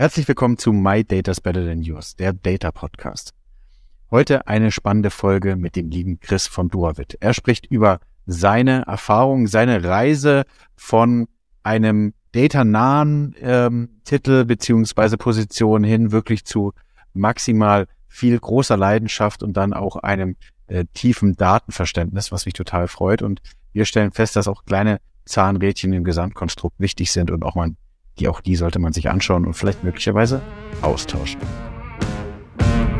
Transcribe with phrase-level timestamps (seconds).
[0.00, 3.34] Herzlich willkommen zu My Data's Better Than Yours, der Data Podcast.
[4.10, 7.18] Heute eine spannende Folge mit dem lieben Chris von Duavit.
[7.20, 10.44] Er spricht über seine Erfahrung, seine Reise
[10.74, 11.28] von
[11.64, 16.72] einem data-nahen ähm, Titel beziehungsweise Position hin wirklich zu
[17.12, 20.36] maximal viel großer Leidenschaft und dann auch einem
[20.68, 23.20] äh, tiefen Datenverständnis, was mich total freut.
[23.20, 23.42] Und
[23.74, 27.76] wir stellen fest, dass auch kleine Zahnrädchen im Gesamtkonstrukt wichtig sind und auch man,
[28.18, 30.42] die auch die sollte man sich anschauen und vielleicht möglicherweise
[30.82, 31.40] austauschen.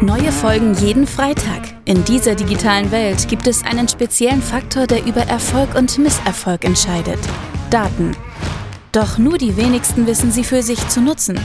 [0.02, 1.74] Neue Folgen jeden Freitag.
[1.84, 7.18] In dieser digitalen Welt gibt es einen speziellen Faktor, der über Erfolg und Misserfolg entscheidet.
[7.68, 8.16] Daten.
[8.92, 11.38] Doch nur die wenigsten wissen sie für sich zu nutzen.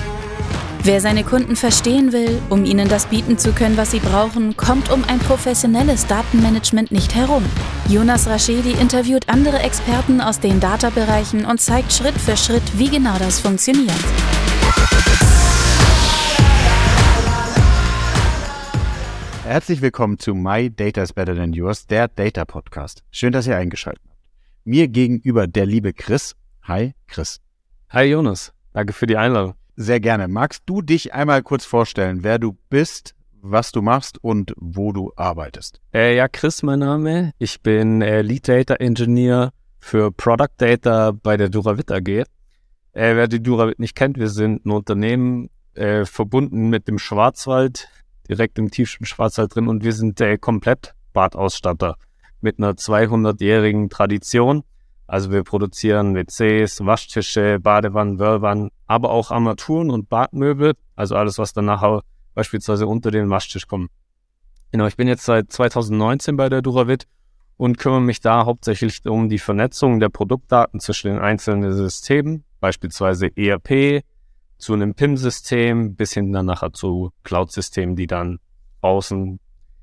[0.86, 4.92] Wer seine Kunden verstehen will, um ihnen das bieten zu können, was sie brauchen, kommt
[4.92, 7.44] um ein professionelles Datenmanagement nicht herum.
[7.90, 13.18] Jonas Raschedi interviewt andere Experten aus den Data-Bereichen und zeigt Schritt für Schritt, wie genau
[13.18, 13.90] das funktioniert.
[19.44, 23.04] Herzlich willkommen zu My Data is Better Than Yours, der Data Podcast.
[23.10, 24.20] Schön, dass ihr eingeschaltet habt.
[24.66, 26.36] Mir gegenüber der liebe Chris.
[26.62, 27.42] Hi, Chris.
[27.90, 28.54] Hi, Jonas.
[28.72, 29.56] Danke für die Einladung.
[29.78, 30.28] Sehr gerne.
[30.28, 35.12] Magst du dich einmal kurz vorstellen, wer du bist, was du machst und wo du
[35.18, 35.82] arbeitest?
[35.94, 37.34] Äh, ja, Chris, mein Name.
[37.40, 42.08] Ich bin äh, Lead Data Engineer für Product Data bei der Duravit AG.
[42.08, 42.24] Äh,
[42.94, 47.90] wer die Duravit nicht kennt, wir sind ein Unternehmen äh, verbunden mit dem Schwarzwald,
[48.30, 51.98] direkt im tiefsten Schwarzwald drin und wir sind komplett Badausstatter
[52.40, 54.64] mit einer 200-jährigen Tradition
[55.08, 61.54] also wir produzieren WCs, Waschtische, Badewannen, Wörwannen, aber auch Armaturen und Badmöbel, also alles, was
[61.54, 62.02] dann nachher
[62.34, 63.92] beispielsweise unter den Waschtisch kommt.
[64.72, 67.08] Genau, ich bin jetzt seit 2019 bei der Duravit
[67.58, 73.30] und kümmere mich da hauptsächlich um die Vernetzung der Produktdaten zwischen den einzelnen Systemen, beispielsweise
[73.36, 74.04] ERP,
[74.58, 78.40] zu einem PIM-System bis hin dann nachher zu Cloud-Systemen, die dann
[78.82, 79.40] außen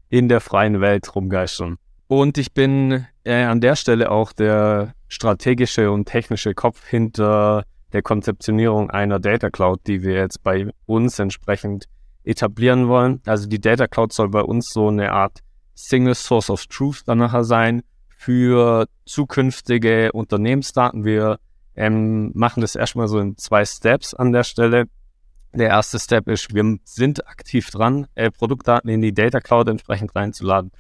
[0.08, 1.78] in der freien Welt rumgeistern.
[2.12, 7.64] Und ich bin äh, an der Stelle auch der strategische und technische Kopf hinter
[7.94, 11.86] der Konzeptionierung einer Data Cloud, die wir jetzt bei uns entsprechend
[12.22, 13.22] etablieren wollen.
[13.24, 15.38] Also die Data Cloud soll bei uns so eine Art
[15.74, 21.06] Single Source of Truth dann nachher sein für zukünftige Unternehmensdaten.
[21.06, 21.38] Wir
[21.76, 24.84] ähm, machen das erstmal so in zwei Steps an der Stelle.
[25.54, 30.14] Der erste Step ist, wir sind aktiv dran, äh, Produktdaten in die Data Cloud entsprechend
[30.14, 30.72] reinzuladen.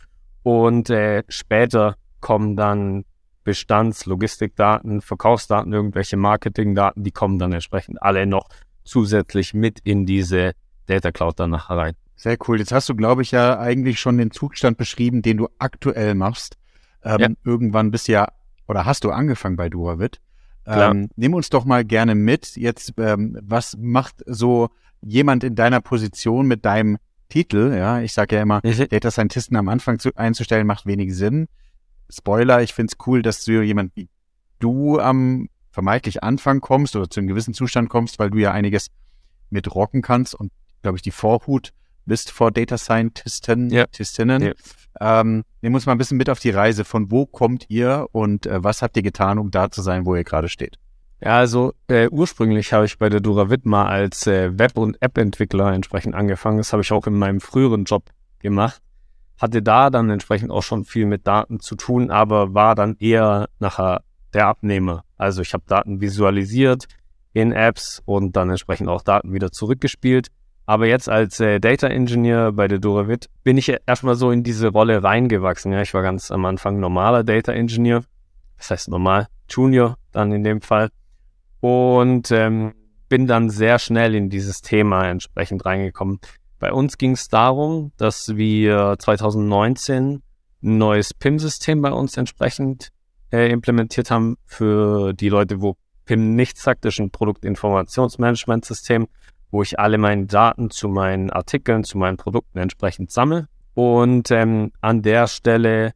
[0.42, 3.04] Und äh, später kommen dann
[3.44, 8.48] Bestands-, Logistikdaten, Verkaufsdaten, irgendwelche Marketingdaten, die kommen dann entsprechend alle noch
[8.84, 10.52] zusätzlich mit in diese
[10.86, 11.94] Data Cloud dann nachher rein.
[12.16, 12.58] Sehr cool.
[12.58, 16.56] Jetzt hast du, glaube ich, ja eigentlich schon den Zustand beschrieben, den du aktuell machst.
[17.04, 17.28] Ähm, ja.
[17.44, 18.28] Irgendwann bist du ja,
[18.68, 20.20] oder hast du angefangen bei Duavit.
[20.64, 22.56] Ähm, nimm uns doch mal gerne mit.
[22.56, 24.68] Jetzt, ähm, was macht so
[25.00, 26.98] jemand in deiner Position mit deinem
[27.32, 27.74] Titel?
[27.74, 28.60] Ja, ich sage ja immer.
[28.60, 31.48] Data Scientisten am Anfang zu, einzustellen macht wenig Sinn.
[32.10, 34.10] Spoiler, ich finde es cool, dass du jemand wie
[34.58, 38.88] du am vermeintlich Anfang kommst oder zu einem gewissen Zustand kommst, weil du ja einiges
[39.48, 41.72] mit rocken kannst und, glaube ich, die Vorhut
[42.04, 43.86] bist vor Data Scientisten, ja.
[45.00, 45.20] Ja.
[45.20, 46.84] Ähm, nehmen uns mal ein bisschen mit auf die Reise.
[46.84, 50.14] Von wo kommt ihr und äh, was habt ihr getan, um da zu sein, wo
[50.14, 50.76] ihr gerade steht?
[51.22, 55.72] Ja, also äh, ursprünglich habe ich bei der Duravit mal als äh, Web- und App-Entwickler
[55.72, 56.58] entsprechend angefangen.
[56.58, 58.10] Das habe ich auch in meinem früheren Job
[58.40, 58.82] gemacht
[59.42, 63.48] hatte da dann entsprechend auch schon viel mit Daten zu tun, aber war dann eher
[63.58, 65.04] nachher der Abnehmer.
[65.18, 66.86] Also ich habe Daten visualisiert
[67.32, 70.28] in Apps und dann entsprechend auch Daten wieder zurückgespielt.
[70.64, 74.68] Aber jetzt als äh, Data Engineer bei der Duravit bin ich erstmal so in diese
[74.68, 75.72] Rolle reingewachsen.
[75.72, 78.04] Ja, ich war ganz am Anfang normaler Data Engineer.
[78.58, 80.90] Das heißt normal, Junior dann in dem Fall.
[81.62, 82.74] Und ähm,
[83.08, 86.18] bin dann sehr schnell in dieses Thema entsprechend reingekommen.
[86.58, 90.22] Bei uns ging es darum, dass wir 2019
[90.62, 92.88] ein neues PIM-System bei uns entsprechend
[93.32, 99.08] äh, implementiert haben für die Leute, wo PIM nicht sagt, ist ein Produktinformationsmanagementsystem,
[99.50, 103.46] wo ich alle meine Daten zu meinen Artikeln, zu meinen Produkten entsprechend sammle.
[103.74, 105.92] Und ähm, an der Stelle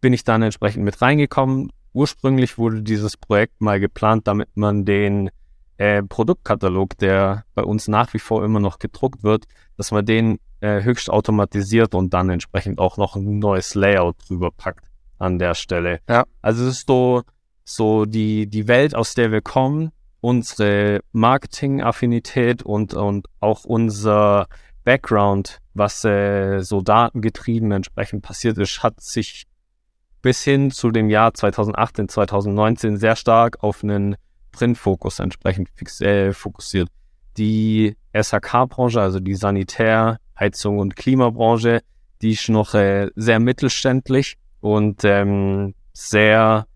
[0.00, 1.70] bin ich dann entsprechend mit reingekommen.
[1.92, 5.30] Ursprünglich wurde dieses Projekt mal geplant, damit man den
[5.76, 9.46] äh, Produktkatalog, der bei uns nach wie vor immer noch gedruckt wird,
[9.76, 14.50] dass man den äh, höchst automatisiert und dann entsprechend auch noch ein neues Layout drüber
[14.50, 14.86] packt
[15.18, 16.00] an der Stelle.
[16.08, 16.24] Ja.
[16.40, 17.22] Also es ist so,
[17.64, 19.90] so die, die Welt, aus der wir kommen,
[20.20, 24.46] unsere Marketing-Affinität und, und auch unser
[24.84, 29.46] Background, was äh, so datengetrieben entsprechend passiert ist, hat sich
[30.22, 34.16] bis hin zu dem Jahr 2018, 2019 sehr stark auf einen
[34.52, 36.88] Printfokus entsprechend fix, äh, fokussiert.
[37.36, 41.80] Die SHK-Branche, also die Sanitär-, Heizung- und Klimabranche,
[42.20, 46.66] die ist noch äh, sehr mittelständlich und ähm, sehr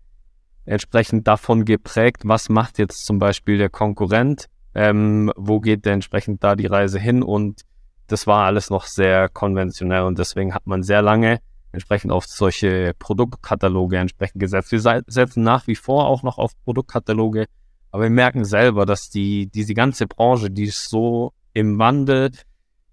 [0.65, 6.43] entsprechend davon geprägt, was macht jetzt zum Beispiel der Konkurrent, ähm, wo geht denn entsprechend
[6.43, 7.23] da die Reise hin?
[7.23, 7.61] Und
[8.07, 11.39] das war alles noch sehr konventionell und deswegen hat man sehr lange
[11.77, 14.71] entsprechend auf solche Produktkataloge entsprechend gesetzt.
[14.71, 17.45] Wir setzen nach wie vor auch noch auf Produktkataloge,
[17.91, 22.31] aber wir merken selber, dass die, diese ganze Branche, die ist so im Wandel,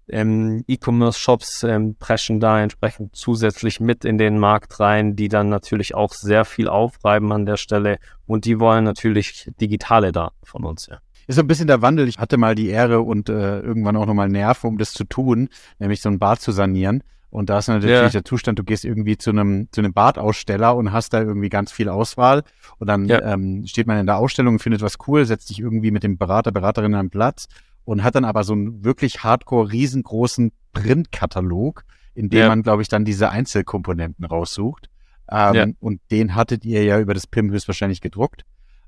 [0.07, 5.95] ähm, E-Commerce-Shops ähm, preschen da entsprechend zusätzlich mit in den Markt rein, die dann natürlich
[5.95, 7.97] auch sehr viel aufreiben an der Stelle
[8.27, 10.85] und die wollen natürlich digitale Daten von uns.
[10.85, 10.99] Ja.
[11.25, 12.07] Ist so ein bisschen der Wandel.
[12.07, 15.49] Ich hatte mal die Ehre und äh, irgendwann auch nochmal Nerven, um das zu tun,
[15.79, 17.01] nämlich so ein Bad zu sanieren.
[17.35, 18.07] Und da ist natürlich ja.
[18.07, 21.69] der Zustand, du gehst irgendwie zu einem, zu einem Badaussteller und hast da irgendwie ganz
[21.69, 22.43] viel Auswahl.
[22.77, 23.21] Und dann ja.
[23.33, 26.53] ähm, steht man in der Ausstellung, findet was cool, setzt sich irgendwie mit dem Berater,
[26.53, 27.47] Beraterin an Platz
[27.83, 31.83] und hat dann aber so einen wirklich hardcore riesengroßen Printkatalog,
[32.13, 32.47] in dem ja.
[32.47, 34.89] man, glaube ich, dann diese Einzelkomponenten raussucht.
[35.29, 35.75] Ähm.
[35.81, 38.45] Und den hattet ihr ja über das PIM höchstwahrscheinlich gedruckt.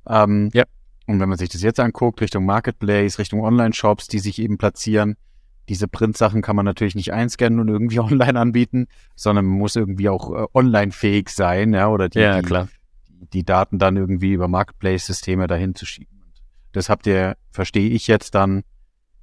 [0.08, 0.64] Ähm, ja.
[1.06, 5.18] Und wenn man sich das jetzt anguckt, Richtung Marketplace, Richtung Online-Shops, die sich eben platzieren,
[5.70, 10.10] diese Print-Sachen kann man natürlich nicht einscannen und irgendwie online anbieten, sondern man muss irgendwie
[10.10, 12.66] auch äh, online-fähig sein, ja, oder die, ja, die,
[13.34, 16.24] die, Daten dann irgendwie über Marketplace-Systeme dahin zu schieben.
[16.72, 18.64] Das habt ihr, verstehe ich jetzt dann,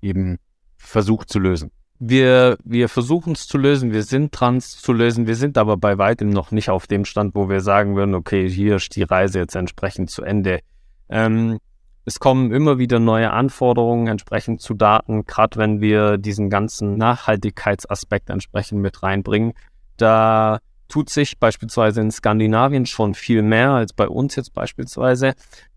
[0.03, 0.39] eben
[0.77, 1.71] versucht zu lösen.
[1.99, 5.97] Wir, wir versuchen es zu lösen, wir sind dran zu lösen, wir sind aber bei
[5.97, 9.39] weitem noch nicht auf dem Stand, wo wir sagen würden, okay, hier ist die Reise
[9.39, 10.61] jetzt entsprechend zu Ende.
[11.09, 11.59] Ähm,
[12.05, 18.31] es kommen immer wieder neue Anforderungen entsprechend zu Daten, gerade wenn wir diesen ganzen Nachhaltigkeitsaspekt
[18.31, 19.55] entsprechend mit reinbringen.
[19.97, 20.59] Da
[20.89, 25.35] tut sich beispielsweise in Skandinavien schon viel mehr als bei uns jetzt beispielsweise.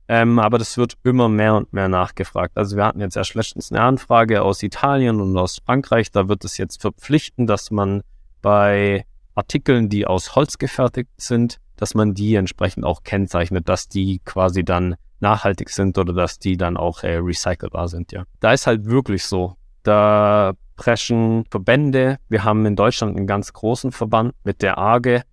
[0.09, 2.57] Ähm, aber das wird immer mehr und mehr nachgefragt.
[2.57, 6.12] Also wir hatten jetzt erst letztens eine Anfrage aus Italien und aus Frankreich.
[6.12, 8.01] Da wird es jetzt verpflichten, dass man
[8.41, 14.19] bei Artikeln, die aus Holz gefertigt sind, dass man die entsprechend auch kennzeichnet, dass die
[14.23, 18.24] quasi dann nachhaltig sind oder dass die dann auch äh, recycelbar sind, ja.
[18.40, 19.56] Da ist halt wirklich so.
[19.84, 22.18] Da preschen Verbände.
[22.30, 25.24] Wir haben in Deutschland einen ganz großen Verband mit der AGE,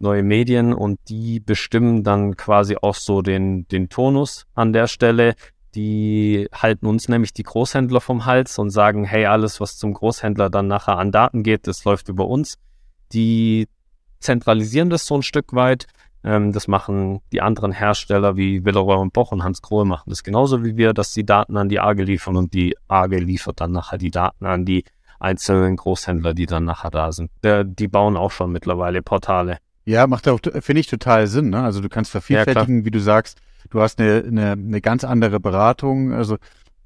[0.00, 5.34] neue Medien und die bestimmen dann quasi auch so den, den Tonus an der Stelle.
[5.74, 10.50] Die halten uns nämlich die Großhändler vom Hals und sagen, hey, alles, was zum Großhändler
[10.50, 12.58] dann nachher an Daten geht, das läuft über uns.
[13.12, 13.68] Die
[14.20, 15.86] zentralisieren das so ein Stück weit.
[16.24, 20.22] Ähm, das machen die anderen Hersteller wie Willeroy und Boch und Hans Krohe machen das
[20.22, 23.72] genauso wie wir, dass die Daten an die AGE liefern und die AGE liefert dann
[23.72, 24.84] nachher die Daten an die
[25.20, 27.30] einzelnen Großhändler, die dann nachher da sind.
[27.42, 29.58] Der, die bauen auch schon mittlerweile Portale.
[29.84, 31.50] Ja, macht auch, finde ich, total Sinn.
[31.50, 31.62] Ne?
[31.62, 33.38] Also du kannst vervielfältigen, ja, wie du sagst.
[33.70, 36.12] Du hast eine, eine, eine ganz andere Beratung.
[36.12, 36.36] Also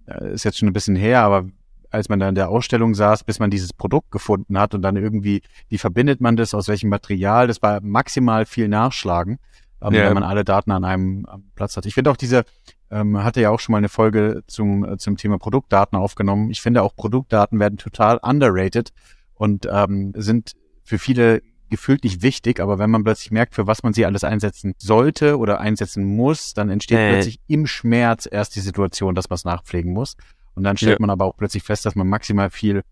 [0.06, 1.46] äh, ist jetzt schon ein bisschen her, aber
[1.90, 4.96] als man da in der Ausstellung saß, bis man dieses Produkt gefunden hat und dann
[4.96, 9.38] irgendwie, wie verbindet man das, aus welchem Material, das war maximal viel Nachschlagen,
[9.80, 10.06] ähm, ja.
[10.06, 11.86] wenn man alle Daten an einem Platz hat.
[11.86, 12.44] Ich finde auch diese,
[12.90, 16.50] ähm, hatte ja auch schon mal eine Folge zum, äh, zum Thema Produktdaten aufgenommen.
[16.50, 18.90] Ich finde auch Produktdaten werden total underrated
[19.34, 20.52] und ähm, sind
[20.84, 24.24] für viele gefühlt nicht wichtig, aber wenn man plötzlich merkt, für was man sie alles
[24.24, 27.12] einsetzen sollte oder einsetzen muss, dann entsteht äh.
[27.12, 30.16] plötzlich im Schmerz erst die Situation, dass man es nachpflegen muss.
[30.58, 31.00] Und dann stellt ja.
[31.00, 32.82] man aber auch plötzlich fest, dass man maximal viel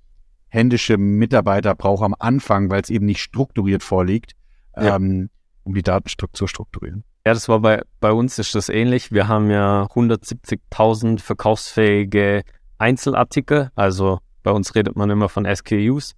[0.47, 4.35] händische Mitarbeiter braucht am Anfang, weil es eben nicht strukturiert vorliegt,
[4.77, 4.94] ja.
[4.94, 5.31] ähm,
[5.65, 7.03] um die Datenstruktur zu strukturieren.
[7.27, 9.11] Ja, das war bei, bei uns ist das ähnlich.
[9.11, 12.44] Wir haben ja 170.000 verkaufsfähige
[12.79, 13.73] Einzelartikel.
[13.75, 16.15] Also bei uns redet man immer von SKUs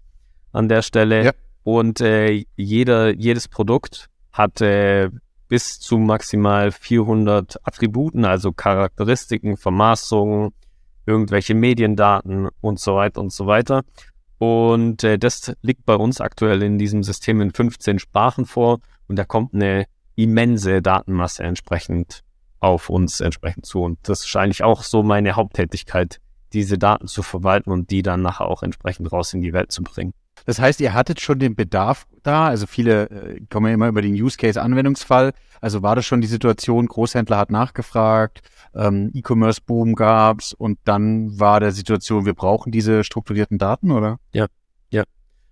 [0.53, 1.25] an der Stelle.
[1.25, 1.33] Ja.
[1.63, 5.09] Und äh, jeder, jedes Produkt hat äh,
[5.49, 10.53] bis zu maximal 400 Attributen, also Charakteristiken, Vermaßungen,
[11.09, 13.83] irgendwelche Mediendaten und so weiter und so weiter.
[14.39, 19.17] Und äh, das liegt bei uns aktuell in diesem System in 15 Sprachen vor und
[19.17, 22.23] da kommt eine immense Datenmasse entsprechend
[22.61, 23.83] auf uns entsprechend zu.
[23.83, 26.21] Und das ist eigentlich auch so meine Haupttätigkeit,
[26.53, 29.83] diese Daten zu verwalten und die dann nachher auch entsprechend raus in die Welt zu
[29.83, 30.13] bringen.
[30.49, 34.01] Das heißt, ihr hattet schon den Bedarf da, also viele äh, kommen ja immer über
[34.01, 35.35] den Use Case Anwendungsfall.
[35.61, 38.41] Also war das schon die Situation, Großhändler hat nachgefragt,
[38.75, 44.21] ähm, E-Commerce Boom gab's und dann war der Situation, wir brauchen diese strukturierten Daten, oder?
[44.33, 44.47] Ja,
[44.89, 45.05] ja.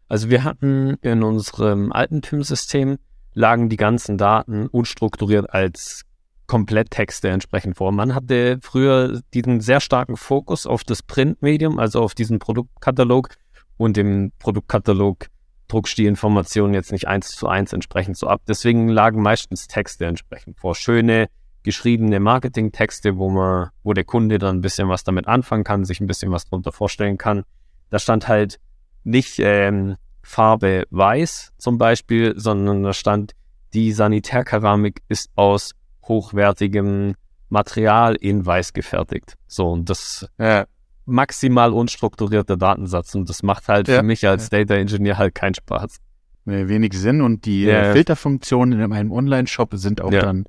[0.08, 2.96] Also wir hatten in unserem alten PIM-System
[3.34, 6.06] lagen die ganzen Daten unstrukturiert als
[6.46, 7.92] Kompletttexte entsprechend vor.
[7.92, 13.28] Man hatte früher diesen sehr starken Fokus auf das Printmedium, also auf diesen Produktkatalog
[13.76, 15.26] und im Produktkatalog
[15.68, 18.42] druckst die Informationen jetzt nicht eins zu eins entsprechend so ab.
[18.46, 20.74] Deswegen lagen meistens Texte entsprechend vor.
[20.74, 21.28] Schöne,
[21.62, 26.00] geschriebene Marketingtexte, wo man, wo der Kunde dann ein bisschen was damit anfangen kann, sich
[26.00, 27.42] ein bisschen was darunter vorstellen kann.
[27.90, 28.60] Da stand halt
[29.02, 33.32] nicht ähm, Farbe weiß zum Beispiel, sondern da stand,
[33.74, 37.14] die Sanitärkeramik ist aus hochwertigem
[37.48, 39.34] Material in weiß gefertigt.
[39.46, 40.66] So, und das äh,
[41.06, 43.14] maximal unstrukturierter Datensatz.
[43.14, 43.98] Und das macht halt ja.
[43.98, 45.98] für mich als Data Engineer halt keinen Spaß.
[46.44, 47.92] Nee, wenig Sinn und die ja.
[47.92, 50.20] Filterfunktionen in einem Online-Shop sind auch ja.
[50.20, 50.44] dann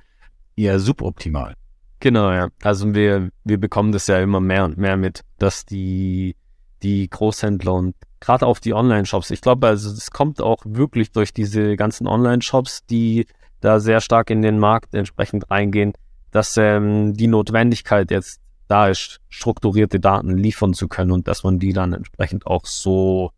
[0.56, 1.56] eher suboptimal.
[2.00, 2.50] Genau, ja.
[2.62, 6.36] Also wir, wir bekommen das ja immer mehr und mehr mit, dass die,
[6.84, 11.34] die Großhändler und gerade auf die Online-Shops, ich glaube, also es kommt auch wirklich durch
[11.34, 13.26] diese ganzen Online-Shops, die
[13.62, 15.94] da sehr stark in den Markt entsprechend reingehen,
[16.32, 21.60] dass ähm, die Notwendigkeit jetzt da ist, strukturierte Daten liefern zu können und dass man
[21.60, 23.32] die dann entsprechend auch so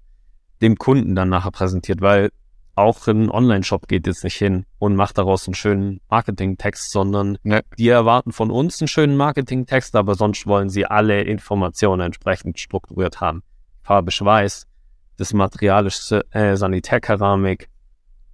[0.61, 2.31] dem Kunden dann nachher präsentiert, weil
[2.75, 7.61] auch ein Online-Shop geht jetzt nicht hin und macht daraus einen schönen Marketing-Text, sondern ja.
[7.77, 13.19] die erwarten von uns einen schönen Marketing-Text, aber sonst wollen sie alle Informationen entsprechend strukturiert
[13.19, 13.43] haben.
[13.83, 14.65] Farbe Schweiß,
[15.17, 17.67] das Material ist äh, Sanitärkeramik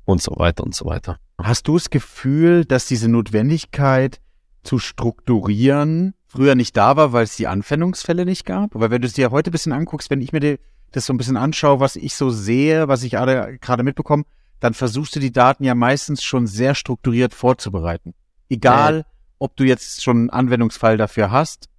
[0.06, 1.18] und so weiter und so weiter.
[1.42, 4.22] Hast du das Gefühl, dass diese Notwendigkeit
[4.66, 8.76] zu strukturieren früher nicht da war, weil es die Anwendungsfälle nicht gab?
[8.76, 10.58] Aber wenn du es dir heute ein bisschen anguckst, wenn ich mir
[10.92, 14.24] das so ein bisschen anschaue, was ich so sehe, was ich gerade mitbekomme,
[14.60, 18.14] dann versuchst du die Daten ja meistens schon sehr strukturiert vorzubereiten.
[18.50, 19.04] Egal, äh.
[19.40, 21.70] ob du jetzt schon einen Anwendungsfall dafür hast,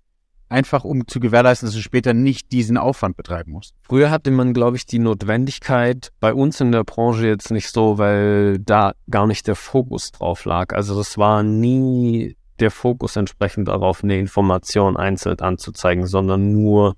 [0.49, 3.75] einfach um zu gewährleisten, dass du später nicht diesen Aufwand betreiben musst.
[3.83, 7.99] Früher hatte man, glaube ich, die Notwendigkeit, bei uns in der Branche jetzt nicht so,
[7.99, 10.73] weil da gar nicht der Fokus drauf lag.
[10.73, 16.97] Also das war nie der Fokus entsprechend darauf, eine Information einzeln anzuzeigen, sondern nur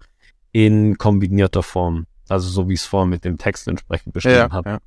[0.53, 2.07] in kombinierter Form.
[2.29, 4.71] Also so wie ich es vorhin mit dem Text entsprechend beschrieben ja, habe.
[4.71, 4.79] Ja.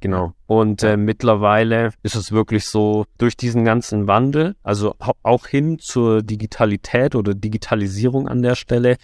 [0.00, 0.32] Genau.
[0.46, 6.22] Und äh, mittlerweile ist es wirklich so, durch diesen ganzen Wandel, also auch hin zur
[6.22, 8.96] Digitalität oder Digitalisierung an der Stelle,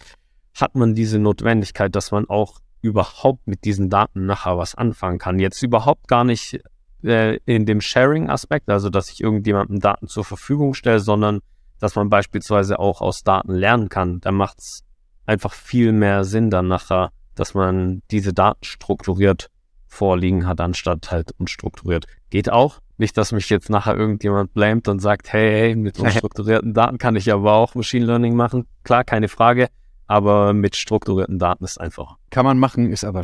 [0.54, 5.38] hat man diese Notwendigkeit, dass man auch überhaupt mit diesen Daten nachher was anfangen kann.
[5.38, 6.60] Jetzt überhaupt gar nicht
[7.06, 11.40] äh, in dem Sharing-Aspekt, also dass ich irgendjemandem Daten zur Verfügung stelle, sondern
[11.78, 14.20] dass man beispielsweise auch aus Daten lernen kann.
[14.20, 14.84] Da macht es
[15.26, 19.50] einfach viel mehr Sinn dann nachher, dass man diese Daten strukturiert
[19.86, 22.06] vorliegen hat, anstatt halt unstrukturiert.
[22.30, 22.80] Geht auch.
[22.98, 27.16] Nicht, dass mich jetzt nachher irgendjemand blamet und sagt, hey, hey, mit unstrukturierten Daten kann
[27.16, 28.66] ich aber auch Machine Learning machen.
[28.84, 29.68] Klar, keine Frage.
[30.06, 32.16] Aber mit strukturierten Daten ist einfach.
[32.30, 33.22] Kann man machen, ist aber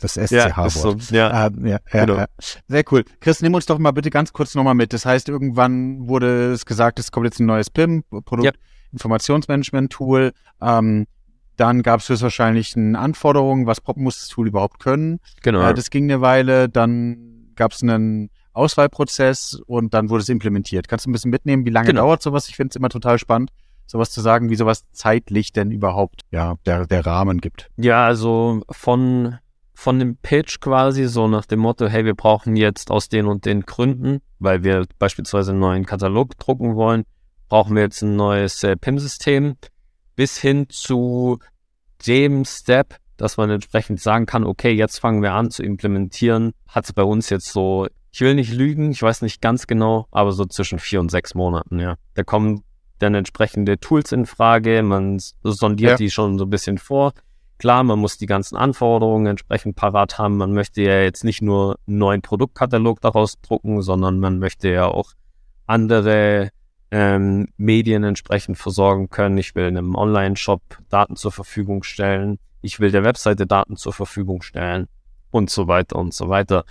[0.00, 0.56] das SCH-Wort.
[0.56, 1.46] Ja, so, ja.
[1.46, 2.18] Äh, ja, ja, genau.
[2.18, 2.26] ja,
[2.68, 3.04] Sehr cool.
[3.20, 4.92] Chris, nimm uns doch mal bitte ganz kurz nochmal mit.
[4.92, 8.52] Das heißt, irgendwann wurde es gesagt, es kommt jetzt ein neues PIM, Produkt ja.
[8.92, 10.32] Informationsmanagement-Tool.
[10.60, 11.06] Ähm,
[11.56, 15.20] dann gab es höchstwahrscheinlich eine Anforderung, was muss das Tool überhaupt können.
[15.42, 15.68] Genau.
[15.68, 20.88] Äh, das ging eine Weile, dann gab es einen Auswahlprozess und dann wurde es implementiert.
[20.88, 22.02] Kannst du ein bisschen mitnehmen, wie lange genau.
[22.02, 22.48] dauert sowas?
[22.48, 23.50] Ich finde es immer total spannend,
[23.86, 27.70] sowas zu sagen, wie sowas zeitlich denn überhaupt ja der, der Rahmen gibt.
[27.76, 29.38] Ja, also von
[29.80, 33.46] von dem Pitch quasi, so nach dem Motto, hey, wir brauchen jetzt aus den und
[33.46, 37.04] den Gründen, weil wir beispielsweise einen neuen Katalog drucken wollen,
[37.48, 39.56] brauchen wir jetzt ein neues äh, PIM-System,
[40.16, 41.38] bis hin zu
[42.06, 46.84] dem Step, dass man entsprechend sagen kann, okay, jetzt fangen wir an zu implementieren, hat
[46.84, 50.32] es bei uns jetzt so, ich will nicht lügen, ich weiß nicht ganz genau, aber
[50.32, 51.94] so zwischen vier und sechs Monaten, ja.
[52.12, 52.64] Da kommen
[52.98, 55.96] dann entsprechende Tools in Frage, man sondiert ja.
[55.96, 57.14] die schon so ein bisschen vor.
[57.60, 60.38] Klar, man muss die ganzen Anforderungen entsprechend parat haben.
[60.38, 64.86] Man möchte ja jetzt nicht nur einen neuen Produktkatalog daraus drucken, sondern man möchte ja
[64.86, 65.12] auch
[65.66, 66.52] andere
[66.90, 69.36] ähm, Medien entsprechend versorgen können.
[69.36, 72.38] Ich will einem Online-Shop Daten zur Verfügung stellen.
[72.62, 74.86] Ich will der Webseite Daten zur Verfügung stellen
[75.30, 76.64] und so weiter und so weiter.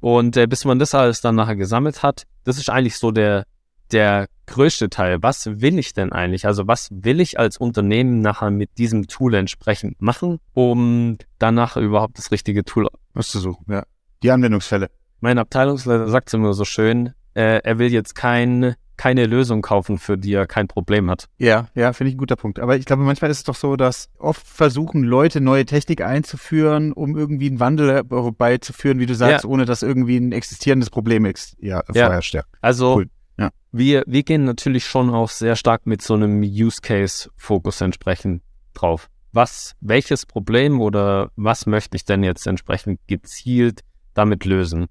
[0.00, 3.46] Und äh, bis man das alles dann nachher gesammelt hat, das ist eigentlich so der,
[3.92, 5.22] der größte Teil.
[5.22, 6.46] Was will ich denn eigentlich?
[6.46, 12.18] Also was will ich als Unternehmen nachher mit diesem Tool entsprechend machen, um danach überhaupt
[12.18, 13.64] das richtige Tool auszusuchen?
[13.68, 13.84] Ja.
[14.22, 14.90] Die Anwendungsfälle.
[15.20, 19.98] Mein Abteilungsleiter sagt es immer so schön, äh, er will jetzt kein keine Lösung kaufen,
[19.98, 21.28] für die er kein Problem hat.
[21.38, 22.60] Ja, ja, finde ich ein guter Punkt.
[22.60, 26.92] Aber ich glaube, manchmal ist es doch so, dass oft versuchen Leute neue Technik einzuführen,
[26.92, 29.50] um irgendwie einen Wandel herbeizuführen, wie du sagst, ja.
[29.50, 32.34] ohne dass irgendwie ein existierendes Problem ist, ja, vorherrscht.
[32.34, 32.44] Ja.
[32.60, 33.06] Also cool.
[33.72, 38.42] Wir, wir gehen natürlich schon auch sehr stark mit so einem Use Case Fokus entsprechend
[38.74, 39.08] drauf.
[39.32, 43.80] Was, welches Problem oder was möchte ich denn jetzt entsprechend gezielt
[44.12, 44.86] damit lösen?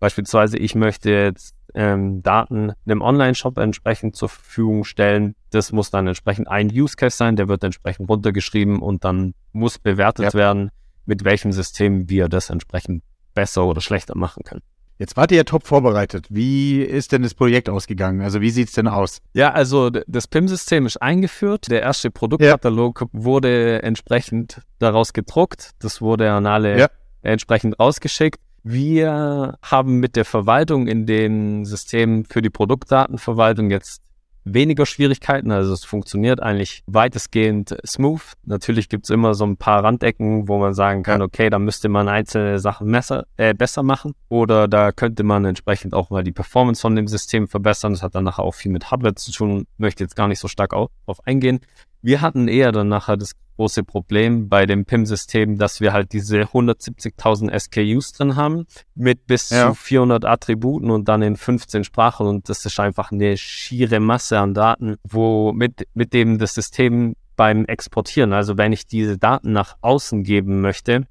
[0.00, 5.34] Beispielsweise, ich möchte jetzt ähm, Daten einem Online-Shop entsprechend zur Verfügung stellen.
[5.50, 9.78] Das muss dann entsprechend ein Use Case sein, der wird entsprechend runtergeschrieben und dann muss
[9.78, 10.34] bewertet ja.
[10.34, 10.70] werden,
[11.06, 13.02] mit welchem System wir das entsprechend
[13.34, 14.62] besser oder schlechter machen können.
[15.00, 16.26] Jetzt wart ihr ja top vorbereitet.
[16.28, 18.20] Wie ist denn das Projekt ausgegangen?
[18.20, 19.22] Also wie sieht's denn aus?
[19.32, 21.70] Ja, also das PIM-System ist eingeführt.
[21.70, 23.06] Der erste Produktkatalog ja.
[23.12, 25.70] wurde entsprechend daraus gedruckt.
[25.78, 26.88] Das wurde an alle ja.
[27.22, 28.38] entsprechend rausgeschickt.
[28.62, 34.02] Wir haben mit der Verwaltung in den Systemen für die Produktdatenverwaltung jetzt
[34.44, 35.50] weniger Schwierigkeiten.
[35.50, 38.22] Also es funktioniert eigentlich weitestgehend smooth.
[38.44, 41.88] Natürlich gibt es immer so ein paar Randecken, wo man sagen kann, okay, da müsste
[41.88, 46.32] man einzelne Sachen messer, äh, besser machen oder da könnte man entsprechend auch mal die
[46.32, 47.92] Performance von dem System verbessern.
[47.92, 50.48] Das hat dann nachher auch viel mit Hardware zu tun, möchte jetzt gar nicht so
[50.48, 51.60] stark darauf eingehen.
[52.02, 56.44] Wir hatten eher dann nachher das große Problem bei dem PIM-System, dass wir halt diese
[56.44, 59.68] 170.000 SKUs drin haben mit bis ja.
[59.68, 64.38] zu 400 Attributen und dann in 15 Sprachen und das ist einfach eine schiere Masse
[64.38, 69.52] an Daten, wo mit, mit dem das System beim Exportieren, also wenn ich diese Daten
[69.52, 71.06] nach außen geben möchte,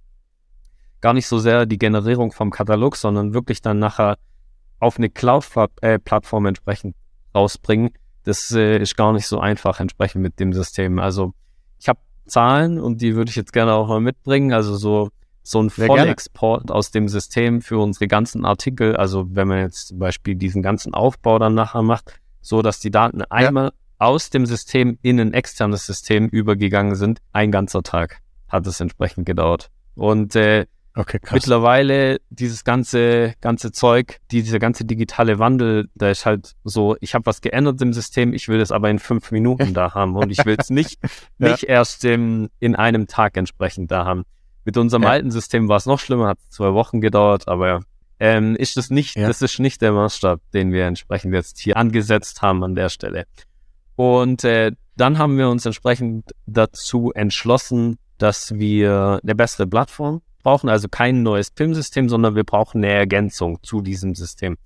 [1.01, 4.17] gar nicht so sehr die Generierung vom Katalog, sondern wirklich dann nachher
[4.79, 6.96] auf eine Cloud-Plattform äh, entsprechend
[7.36, 7.91] rausbringen,
[8.24, 11.00] das äh, ist gar nicht so einfach entsprechend mit dem System.
[11.00, 11.34] Also
[11.80, 14.54] ich habe Zahlen und die würde ich jetzt gerne auch mal mitbringen.
[14.54, 15.10] Also so,
[15.44, 18.96] so ein Vollexport aus dem System für unsere ganzen Artikel.
[18.96, 22.92] Also wenn man jetzt zum Beispiel diesen ganzen Aufbau dann nachher macht, so dass die
[22.92, 23.72] Daten einmal ja.
[23.98, 29.26] aus dem System in ein externes System übergegangen sind, ein ganzer Tag hat es entsprechend
[29.26, 29.70] gedauert.
[29.96, 30.66] Und äh,
[31.00, 31.34] Okay, krass.
[31.34, 37.25] Mittlerweile dieses ganze ganze Zeug, dieser ganze digitale Wandel, da ist halt so, ich habe
[37.25, 40.46] was geändert im System, ich will das aber in fünf Minuten da haben und ich
[40.46, 41.00] will es nicht
[41.39, 41.51] ja.
[41.51, 44.25] nicht erst im, in einem Tag entsprechend da haben.
[44.65, 45.12] Mit unserem ja.
[45.12, 47.79] alten System war es noch schlimmer, hat zwei Wochen gedauert, aber
[48.20, 49.25] ähm, ist das nicht, ja.
[49.25, 53.24] das ist nicht der Maßstab, den wir entsprechend jetzt hier angesetzt haben an der Stelle.
[53.96, 60.69] Und äh, dann haben wir uns entsprechend dazu entschlossen, dass wir eine bessere Plattform brauchen
[60.69, 64.58] also kein neues PIM-System, sondern wir brauchen eine Ergänzung zu diesem System.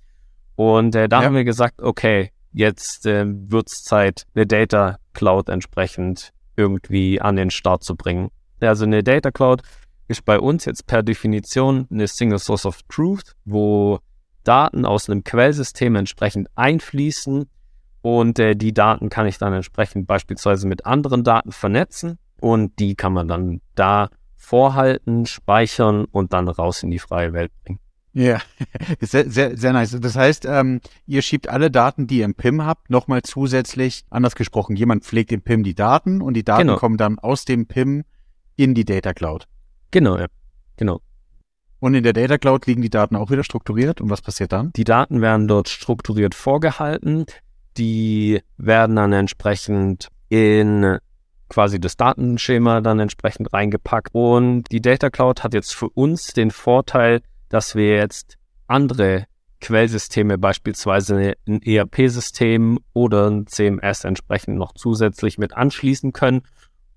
[0.56, 1.26] Und äh, da ja.
[1.26, 7.36] haben wir gesagt, okay, jetzt äh, wird es Zeit, eine Data Cloud entsprechend irgendwie an
[7.36, 8.30] den Start zu bringen.
[8.60, 9.62] Also eine Data Cloud
[10.08, 13.98] ist bei uns jetzt per Definition eine Single Source of Truth, wo
[14.44, 17.46] Daten aus einem Quellsystem entsprechend einfließen
[18.02, 22.94] und äh, die Daten kann ich dann entsprechend beispielsweise mit anderen Daten vernetzen und die
[22.94, 24.10] kann man dann da
[24.44, 27.80] vorhalten, speichern und dann raus in die freie Welt bringen.
[28.12, 28.40] Ja,
[29.00, 29.98] sehr, sehr, sehr nice.
[30.00, 34.36] Das heißt, ähm, ihr schiebt alle Daten, die ihr im PIM habt, nochmal zusätzlich, anders
[34.36, 36.78] gesprochen, jemand pflegt im PIM die Daten und die Daten genau.
[36.78, 38.04] kommen dann aus dem PIM
[38.56, 39.46] in die Data Cloud.
[39.90, 40.26] Genau, ja.
[40.76, 41.00] Genau.
[41.80, 44.72] Und in der Data Cloud liegen die Daten auch wieder strukturiert und was passiert dann?
[44.74, 47.26] Die Daten werden dort strukturiert vorgehalten.
[47.76, 50.98] Die werden dann entsprechend in
[51.48, 54.10] quasi das Datenschema dann entsprechend reingepackt.
[54.12, 59.26] Und die Data Cloud hat jetzt für uns den Vorteil, dass wir jetzt andere
[59.60, 66.42] Quellsysteme, beispielsweise ein ERP-System oder ein CMS entsprechend noch zusätzlich mit anschließen können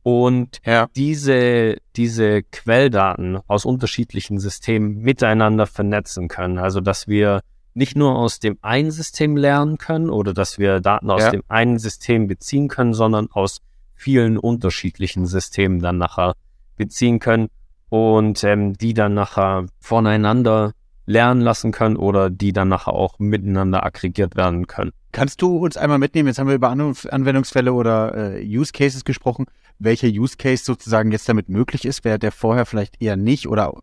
[0.03, 0.87] und ja.
[0.95, 6.57] diese, diese Quelldaten aus unterschiedlichen Systemen miteinander vernetzen können.
[6.57, 7.41] Also, dass wir
[7.73, 11.31] nicht nur aus dem einen System lernen können oder dass wir Daten aus ja.
[11.31, 13.61] dem einen System beziehen können, sondern aus
[13.97, 16.35] vielen unterschiedlichen Systemen dann nachher
[16.77, 17.49] beziehen können
[17.89, 20.73] und ähm, die dann nachher voneinander
[21.05, 24.91] lernen lassen können oder die dann nachher auch miteinander aggregiert werden können.
[25.13, 26.27] Kannst du uns einmal mitnehmen?
[26.27, 29.45] Jetzt haben wir über Anwendungsfälle oder äh, Use Cases gesprochen.
[29.79, 33.73] Welcher Use Case sozusagen jetzt damit möglich ist, wer der vorher vielleicht eher nicht oder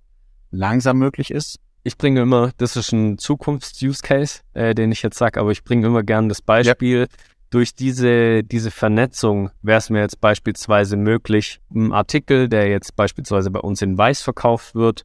[0.51, 1.59] langsam möglich ist?
[1.83, 5.65] Ich bringe immer, das ist ein Zukunfts-Use Case, äh, den ich jetzt sage, aber ich
[5.65, 7.01] bringe immer gerne das Beispiel.
[7.01, 7.07] Ja
[7.55, 13.53] durch diese, diese Vernetzung wäre es mir jetzt beispielsweise möglich, ein Artikel, der jetzt beispielsweise
[13.53, 15.05] bei uns in Weiß verkauft wird,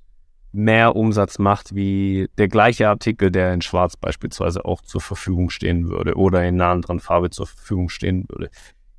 [0.52, 5.90] mehr Umsatz macht wie der gleiche Artikel, der in Schwarz beispielsweise auch zur Verfügung stehen
[5.90, 8.50] würde oder in einer anderen Farbe zur Verfügung stehen würde.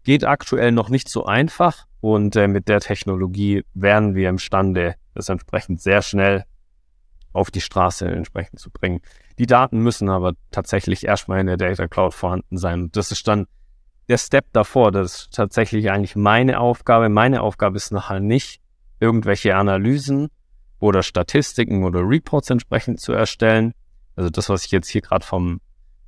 [0.05, 5.29] Geht aktuell noch nicht so einfach und äh, mit der Technologie wären wir imstande, das
[5.29, 6.45] entsprechend sehr schnell
[7.33, 9.01] auf die Straße entsprechend zu bringen.
[9.41, 12.83] Die Daten müssen aber tatsächlich erstmal in der Data Cloud vorhanden sein.
[12.83, 13.47] Und das ist dann
[14.07, 14.93] der Step davor.
[14.93, 17.09] Das ist tatsächlich eigentlich meine Aufgabe.
[17.09, 18.61] Meine Aufgabe ist nachher nicht,
[19.01, 20.29] irgendwelche Analysen
[20.79, 23.73] oder Statistiken oder Reports entsprechend zu erstellen.
[24.15, 25.63] Also das, was ich jetzt hier gerade vom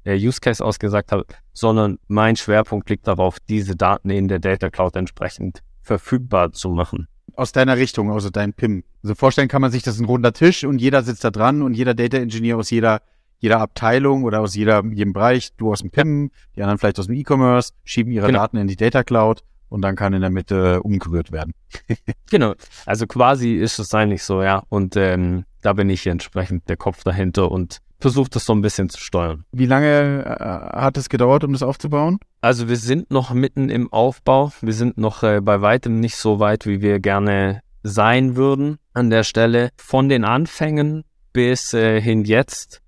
[0.04, 4.40] äh, Use Case aus gesagt habe, sondern mein Schwerpunkt liegt darauf, diese Daten in der
[4.40, 8.84] Data Cloud entsprechend verfügbar zu machen aus deiner Richtung, also dein PIM.
[9.02, 11.72] Also vorstellen kann man sich, das ein runder Tisch und jeder sitzt da dran und
[11.72, 13.00] jeder Data Engineer aus jeder
[13.42, 17.08] jeder Abteilung oder aus jeder, jedem Bereich, du aus dem PIM, die anderen vielleicht aus
[17.08, 18.38] dem E-Commerce, schieben ihre genau.
[18.38, 21.52] Daten in die Data Cloud und dann kann in der Mitte umgerührt werden.
[22.30, 22.54] genau.
[22.86, 24.62] Also quasi ist es eigentlich so, ja.
[24.68, 28.88] Und ähm, da bin ich entsprechend der Kopf dahinter und versuche das so ein bisschen
[28.88, 29.44] zu steuern.
[29.50, 32.20] Wie lange äh, hat es gedauert, um das aufzubauen?
[32.42, 34.52] Also wir sind noch mitten im Aufbau.
[34.60, 39.10] Wir sind noch äh, bei weitem nicht so weit, wie wir gerne sein würden an
[39.10, 39.70] der Stelle.
[39.76, 41.02] Von den Anfängen
[41.32, 42.81] bis äh, hin jetzt.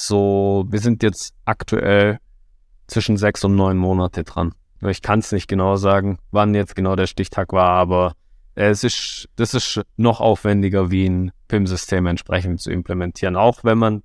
[0.00, 2.20] So, wir sind jetzt aktuell
[2.86, 4.54] zwischen sechs und neun Monate dran.
[4.80, 8.12] Ich kann es nicht genau sagen, wann jetzt genau der Stichtag war, aber
[8.54, 13.34] es ist, das ist noch aufwendiger, wie ein PIM-System entsprechend zu implementieren.
[13.34, 14.04] Auch wenn man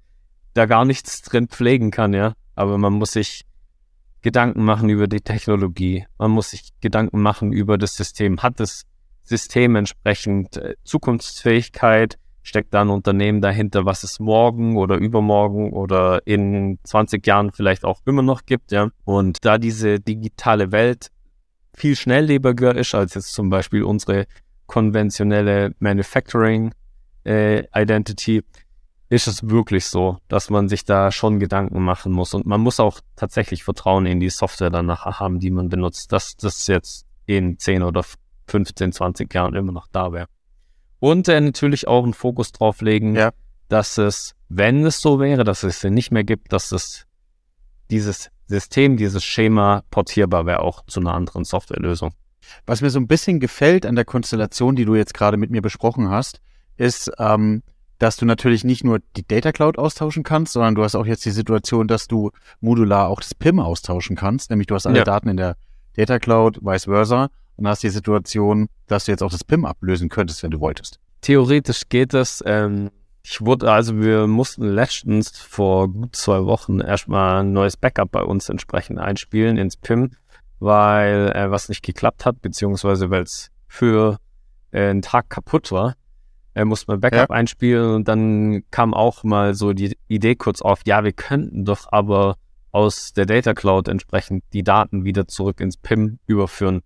[0.55, 2.33] da gar nichts drin pflegen kann, ja.
[2.55, 3.45] Aber man muss sich
[4.23, 6.07] Gedanken machen über die Technologie.
[6.17, 8.41] Man muss sich Gedanken machen über das System.
[8.41, 8.85] Hat das
[9.21, 12.17] System entsprechend äh, Zukunftsfähigkeit?
[12.43, 17.85] Steckt da ein Unternehmen dahinter, was es morgen oder übermorgen oder in 20 Jahren vielleicht
[17.85, 18.89] auch immer noch gibt, ja?
[19.05, 21.09] Und da diese digitale Welt
[21.73, 24.27] viel schnelllebiger ist als jetzt zum Beispiel unsere
[24.67, 26.73] konventionelle Manufacturing
[27.25, 28.43] äh, Identity,
[29.09, 32.33] ist es wirklich so, dass man sich da schon Gedanken machen muss.
[32.33, 36.35] Und man muss auch tatsächlich Vertrauen in die Software danach haben, die man benutzt, dass
[36.35, 38.03] das jetzt in 10 oder
[38.47, 40.27] 15, 20 Jahren immer noch da wäre.
[41.03, 43.33] Und äh, natürlich auch einen Fokus drauf legen, ja.
[43.67, 47.07] dass es, wenn es so wäre, dass es nicht mehr gibt, dass es
[47.91, 52.13] dieses System, dieses Schema portierbar wäre auch zu einer anderen Softwarelösung.
[52.65, 55.61] Was mir so ein bisschen gefällt an der Konstellation, die du jetzt gerade mit mir
[55.61, 56.39] besprochen hast,
[56.77, 57.63] ist, ähm,
[57.99, 61.25] dass du natürlich nicht nur die Data Cloud austauschen kannst, sondern du hast auch jetzt
[61.25, 64.51] die Situation, dass du modular auch das PIM austauschen kannst.
[64.51, 65.03] Nämlich du hast alle ja.
[65.03, 65.57] Daten in der
[65.97, 67.29] Data Cloud, vice versa.
[67.55, 70.99] Und hast die Situation, dass du jetzt auch das PIM ablösen könntest, wenn du wolltest.
[71.21, 72.43] Theoretisch geht das.
[72.45, 72.89] Ähm,
[73.23, 78.23] ich wurde, also wir mussten letztens vor gut zwei Wochen erstmal ein neues Backup bei
[78.23, 80.11] uns entsprechend einspielen ins PIM,
[80.59, 84.17] weil äh, was nicht geklappt hat, beziehungsweise weil es für
[84.71, 85.95] äh, einen Tag kaputt war
[86.55, 87.35] äh, musste man Backup ja.
[87.35, 91.91] einspielen und dann kam auch mal so die Idee kurz auf, ja, wir könnten doch
[91.91, 92.35] aber
[92.71, 96.81] aus der Data Cloud entsprechend die Daten wieder zurück ins PIM überführen.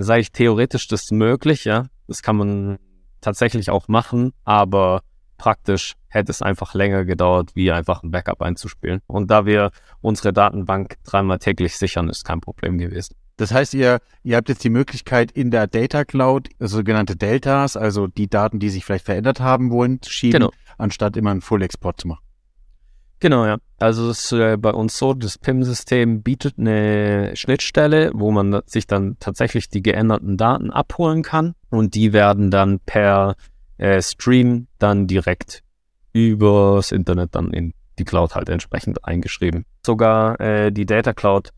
[0.00, 1.86] Sage ich theoretisch, das ist möglich, ja.
[2.06, 2.78] Das kann man
[3.20, 5.02] tatsächlich auch machen, aber
[5.38, 9.00] praktisch hätte es einfach länger gedauert, wie einfach ein Backup einzuspielen.
[9.06, 13.14] Und da wir unsere Datenbank dreimal täglich sichern, ist kein Problem gewesen.
[13.36, 18.08] Das heißt, ihr, ihr habt jetzt die Möglichkeit, in der Data Cloud sogenannte Deltas, also
[18.08, 20.52] die Daten, die sich vielleicht verändert haben wollen, zu schieben, genau.
[20.76, 22.27] anstatt immer einen Full-Export zu machen.
[23.20, 23.58] Genau, ja.
[23.78, 28.86] Also es ist äh, bei uns so, das PIM-System bietet eine Schnittstelle, wo man sich
[28.86, 33.36] dann tatsächlich die geänderten Daten abholen kann und die werden dann per
[33.78, 35.62] äh, Stream dann direkt
[36.12, 39.64] übers Internet dann in die Cloud halt entsprechend eingeschrieben.
[39.84, 41.50] Sogar äh, die Data Cloud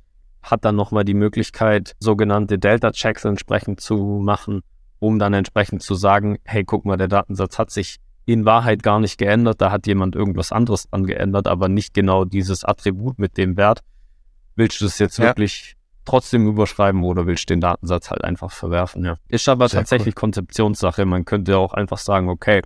[0.43, 4.63] hat dann nochmal die Möglichkeit, sogenannte Delta-Checks entsprechend zu machen,
[4.99, 9.01] um dann entsprechend zu sagen, hey, guck mal, der Datensatz hat sich in Wahrheit gar
[9.01, 13.37] nicht geändert, da hat jemand irgendwas anderes dran geändert, aber nicht genau dieses Attribut mit
[13.37, 13.81] dem Wert.
[14.57, 15.27] Willst du das jetzt ja.
[15.27, 19.05] wirklich trotzdem überschreiben oder willst du den Datensatz halt einfach verwerfen?
[19.05, 19.17] Ja.
[19.29, 20.21] Ist aber Sehr tatsächlich cool.
[20.21, 21.05] Konzeptionssache.
[21.05, 22.63] Man könnte auch einfach sagen, okay,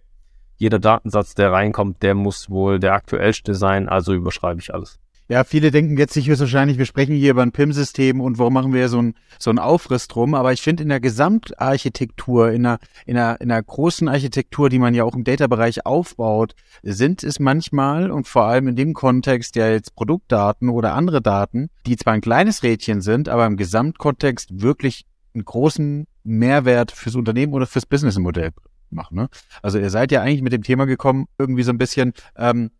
[0.57, 4.99] jeder Datensatz, der reinkommt, der muss wohl der aktuellste sein, also überschreibe ich alles.
[5.27, 8.75] Ja, viele denken jetzt sich wahrscheinlich, wir sprechen hier über ein PIM-System und warum machen
[8.75, 10.35] wir so ein so ein Aufriss drum.
[10.35, 14.79] Aber ich finde in der Gesamtarchitektur, in einer, in, einer, in einer großen Architektur, die
[14.79, 19.57] man ja auch im Data-Bereich aufbaut, sind es manchmal und vor allem in dem Kontext
[19.57, 24.61] ja jetzt Produktdaten oder andere Daten, die zwar ein kleines Rädchen sind, aber im Gesamtkontext
[24.61, 28.53] wirklich einen großen Mehrwert fürs Unternehmen oder fürs Businessmodell
[28.91, 29.17] machen.
[29.17, 29.29] Ne?
[29.63, 32.71] Also ihr seid ja eigentlich mit dem Thema gekommen, irgendwie so ein bisschen, ähm,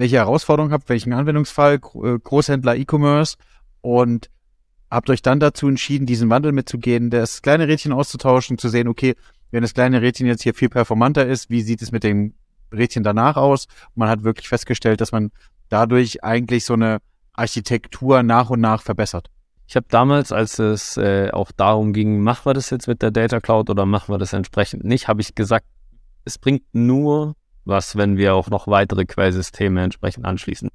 [0.00, 3.36] welche Herausforderungen habt, welchen Anwendungsfall, äh, Großhändler, E-Commerce
[3.82, 4.30] und
[4.90, 9.14] habt euch dann dazu entschieden, diesen Wandel mitzugehen, das kleine Rädchen auszutauschen, zu sehen, okay,
[9.50, 12.32] wenn das kleine Rädchen jetzt hier viel performanter ist, wie sieht es mit dem
[12.72, 13.66] Rädchen danach aus?
[13.94, 15.32] Man hat wirklich festgestellt, dass man
[15.68, 16.98] dadurch eigentlich so eine
[17.34, 19.28] Architektur nach und nach verbessert.
[19.66, 23.10] Ich habe damals, als es äh, auch darum ging, machen wir das jetzt mit der
[23.10, 25.66] Data Cloud oder machen wir das entsprechend nicht, habe ich gesagt,
[26.24, 30.70] es bringt nur was, wenn wir auch noch weitere Quellsysteme entsprechend anschließen.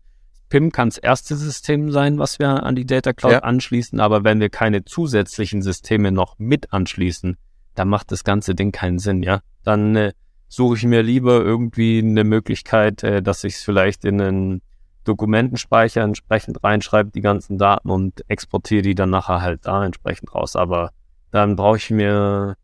[0.50, 3.40] PIM kann das erste System sein, was wir an die Data Cloud ja.
[3.40, 7.38] anschließen, aber wenn wir keine zusätzlichen Systeme noch mit anschließen,
[7.74, 9.42] dann macht das ganze Ding keinen Sinn, ja.
[9.64, 10.14] Dann äh,
[10.48, 14.62] suche ich mir lieber irgendwie eine Möglichkeit, äh, dass ich es vielleicht in einen
[15.04, 20.56] Dokumentenspeicher entsprechend reinschreibe, die ganzen Daten und exportiere die dann nachher halt da entsprechend raus.
[20.56, 20.92] Aber
[21.32, 22.56] dann brauche ich mir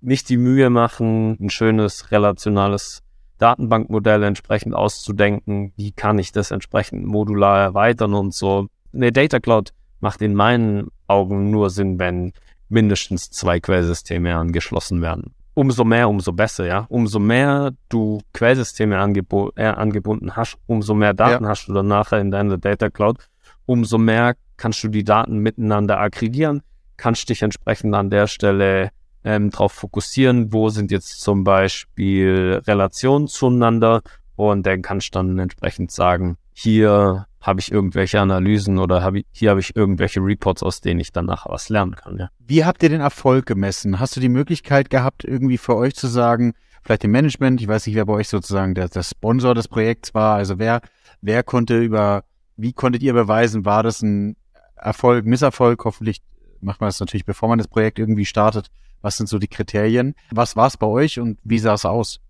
[0.00, 3.02] nicht die Mühe machen, ein schönes relationales
[3.42, 5.72] Datenbankmodell entsprechend auszudenken.
[5.76, 8.68] Wie kann ich das entsprechend modular erweitern und so.
[8.94, 12.32] Eine Data Cloud macht in meinen Augen nur Sinn, wenn
[12.68, 15.34] mindestens zwei Quellsysteme angeschlossen werden.
[15.54, 16.86] umso mehr, umso besser, ja.
[16.88, 21.50] Umso mehr du Quellsysteme angebo äh, angebunden hast, umso mehr Daten ja.
[21.50, 23.18] hast du dann nachher in deiner Data Cloud,
[23.66, 26.62] umso mehr kannst du die Daten miteinander aggregieren,
[26.96, 28.90] kannst dich entsprechend an der Stelle
[29.24, 34.02] ähm, darauf fokussieren, wo sind jetzt zum Beispiel Relationen zueinander
[34.36, 39.26] und dann kannst du dann entsprechend sagen, hier habe ich irgendwelche Analysen oder habe ich,
[39.32, 42.18] hier habe ich irgendwelche Reports, aus denen ich dann nachher was lernen kann.
[42.18, 42.28] Ja.
[42.38, 43.98] Wie habt ihr den Erfolg gemessen?
[43.98, 47.86] Hast du die Möglichkeit gehabt, irgendwie für euch zu sagen, vielleicht dem Management, ich weiß
[47.86, 50.80] nicht, wer bei euch sozusagen der, der Sponsor des Projekts war, also wer,
[51.20, 52.24] wer konnte über,
[52.56, 54.36] wie konntet ihr beweisen, war das ein
[54.76, 55.84] Erfolg, Misserfolg?
[55.84, 56.22] Hoffentlich
[56.60, 58.68] macht man das natürlich, bevor man das Projekt irgendwie startet.
[59.02, 60.14] Was sind so die Kriterien?
[60.30, 62.20] Was war es bei euch und wie sah es aus?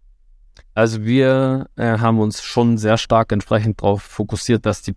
[0.75, 4.95] Also wir äh, haben uns schon sehr stark entsprechend darauf fokussiert, dass die,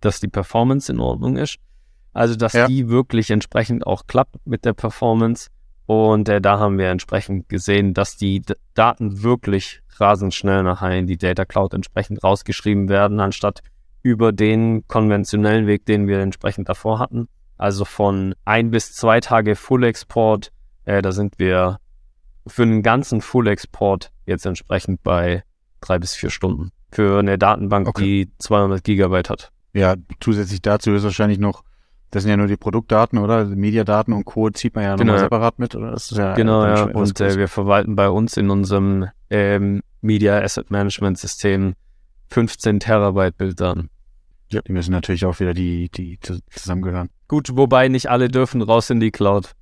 [0.00, 1.56] dass die Performance in Ordnung ist.
[2.12, 2.66] Also dass ja.
[2.66, 5.48] die wirklich entsprechend auch klappt mit der Performance.
[5.86, 10.96] Und äh, da haben wir entsprechend gesehen, dass die D Daten wirklich rasend schnell nachher
[10.96, 13.60] in die Data Cloud entsprechend rausgeschrieben werden, anstatt
[14.02, 17.28] über den konventionellen Weg, den wir entsprechend davor hatten.
[17.56, 20.50] Also von ein bis zwei Tage Full Export,
[20.84, 21.78] äh, da sind wir
[22.46, 25.42] für einen ganzen Full-Export jetzt entsprechend bei
[25.80, 26.70] drei bis vier Stunden.
[26.90, 28.02] Für eine Datenbank, okay.
[28.26, 29.50] die 200 Gigabyte hat.
[29.72, 31.64] Ja, zusätzlich dazu ist wahrscheinlich noch,
[32.10, 33.44] das sind ja nur die Produktdaten, oder?
[33.46, 34.50] Mediadaten und Co.
[34.50, 35.12] zieht man ja genau.
[35.12, 35.90] nochmal separat mit, oder?
[35.90, 36.84] Das ist ja genau, ja.
[36.84, 41.74] Und äh, wir verwalten bei uns in unserem ähm, Media Asset Management System
[42.28, 43.90] 15 Terabyte Bilddaten.
[44.52, 44.60] Ja.
[44.62, 46.20] Die müssen natürlich auch wieder die, die
[46.50, 47.10] zusammengehören.
[47.26, 49.54] Gut, wobei nicht alle dürfen raus in die Cloud.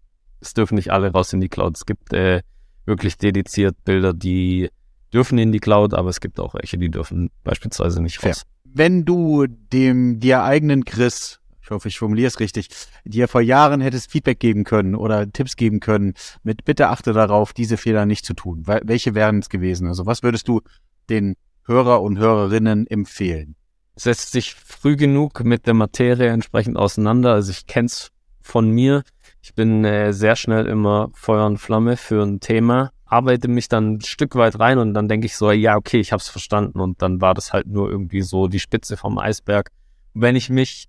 [0.42, 1.76] Es dürfen nicht alle raus in die Cloud.
[1.76, 2.42] Es gibt äh,
[2.85, 4.68] wirklich dediziert Bilder, die
[5.12, 8.42] dürfen in die Cloud, aber es gibt auch welche, die dürfen beispielsweise nicht raus.
[8.64, 12.68] Wenn du dem dir eigenen Chris, ich hoffe, ich formuliere es richtig,
[13.05, 17.52] dir vor Jahren hättest Feedback geben können oder Tipps geben können, mit bitte achte darauf,
[17.52, 18.64] diese Fehler nicht zu tun.
[18.66, 19.87] Welche wären es gewesen?
[19.87, 20.61] Also was würdest du
[21.09, 23.55] den Hörer und Hörerinnen empfehlen?
[23.94, 27.35] Setzt sich früh genug mit der Materie entsprechend auseinander.
[27.35, 29.05] Also ich kenne es von mir.
[29.44, 33.94] Ich bin äh, sehr schnell immer Feuer und Flamme für ein Thema, arbeite mich dann
[33.94, 36.78] ein Stück weit rein und dann denke ich so, ja, okay, ich habe es verstanden
[36.78, 39.70] und dann war das halt nur irgendwie so die Spitze vom Eisberg.
[40.14, 40.88] Wenn ich mich,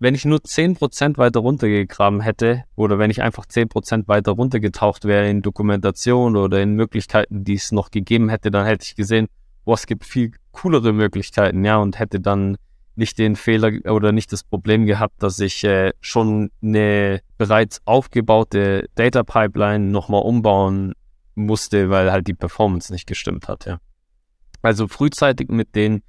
[0.00, 4.32] wenn ich nur zehn Prozent weiter runtergegraben hätte oder wenn ich einfach zehn Prozent weiter
[4.32, 8.96] runtergetaucht wäre in Dokumentation oder in Möglichkeiten, die es noch gegeben hätte, dann hätte ich
[8.96, 9.28] gesehen,
[9.64, 12.56] boah, es gibt viel coolere Möglichkeiten, ja, und hätte dann
[12.96, 18.88] nicht den Fehler oder nicht das Problem gehabt, dass ich äh, schon eine bereits aufgebaute
[18.94, 20.94] Data Pipeline nochmal umbauen
[21.34, 23.66] musste, weil halt die Performance nicht gestimmt hat.
[23.66, 23.78] Ja.
[24.62, 26.02] Also frühzeitig mit den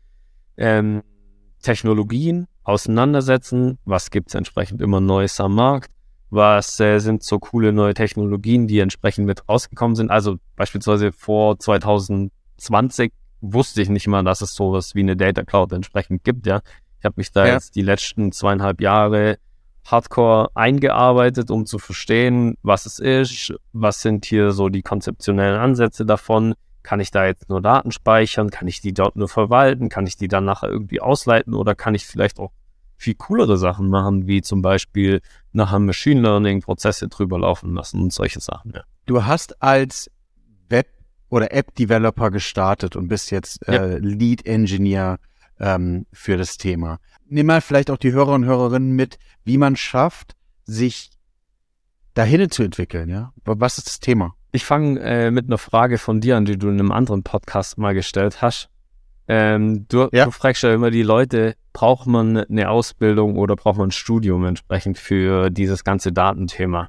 [0.58, 1.04] ähm,
[1.62, 5.92] Technologien auseinandersetzen, was gibt's entsprechend immer Neues am Markt,
[6.30, 10.12] was äh, sind so coole neue Technologien, die entsprechend mit rausgekommen sind.
[10.12, 15.72] Also beispielsweise vor 2020 wusste ich nicht mal, dass es sowas wie eine Data Cloud
[15.74, 16.62] entsprechend gibt, ja.
[17.00, 17.54] Ich habe mich da ja.
[17.54, 19.38] jetzt die letzten zweieinhalb Jahre
[19.86, 26.06] hardcore eingearbeitet, um zu verstehen, was es ist, was sind hier so die konzeptionellen Ansätze
[26.06, 26.56] davon.
[26.84, 28.50] Kann ich da jetzt nur Daten speichern?
[28.50, 29.90] Kann ich die dort nur verwalten?
[29.90, 31.54] Kann ich die dann nachher irgendwie ausleiten?
[31.54, 32.52] Oder kann ich vielleicht auch
[32.98, 35.22] viel coolere Sachen machen, wie zum Beispiel
[35.52, 38.74] nachher Machine Learning Prozesse drüber laufen lassen und solche Sachen.
[38.76, 38.84] Ja.
[39.06, 40.10] Du hast als
[41.30, 45.20] oder App-Developer gestartet und bist jetzt äh, Lead Engineer
[45.60, 47.00] ähm, für das Thema.
[47.28, 51.12] Nimm mal vielleicht auch die Hörer und Hörerinnen mit, wie man schafft, sich
[52.14, 53.10] dahin zu entwickeln.
[53.10, 54.34] Ja, was ist das Thema?
[54.52, 57.78] Ich fange äh, mit einer Frage von dir an, die du in einem anderen Podcast
[57.78, 58.70] mal gestellt hast.
[59.28, 60.26] Ähm, du, ja.
[60.26, 64.46] du fragst ja immer die Leute, braucht man eine Ausbildung oder braucht man ein Studium
[64.46, 66.88] entsprechend für dieses ganze Datenthema?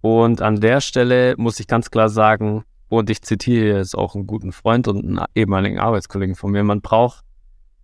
[0.00, 2.64] Und an der Stelle muss ich ganz klar sagen,
[2.98, 6.80] und ich zitiere jetzt auch einen guten Freund und einen ehemaligen Arbeitskollegen von mir, man
[6.80, 7.24] braucht